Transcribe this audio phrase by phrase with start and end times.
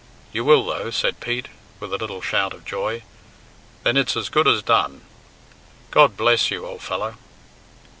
[0.33, 1.47] "You will, though," said Pete,
[1.79, 3.03] with a little shout of joy;
[3.83, 5.01] "then it's as good as done;
[5.91, 7.17] God bless you, old fellow."